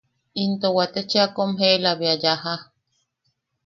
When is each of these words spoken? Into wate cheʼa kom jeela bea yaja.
Into 0.43 0.67
wate 0.77 1.01
cheʼa 1.11 1.25
kom 1.35 1.49
jeela 1.59 1.91
bea 1.99 2.15
yaja. 2.23 2.53